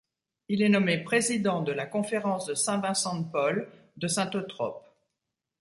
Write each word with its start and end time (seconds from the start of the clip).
Il 0.49 0.63
est 0.63 0.69
nommé 0.69 0.97
président 0.97 1.61
de 1.61 1.71
la 1.71 1.85
conférence 1.85 2.47
de 2.47 2.55
Saint-Vincent-de-Paul 2.55 3.71
de 3.97 4.07
Saint-Eutrope. 4.07 4.83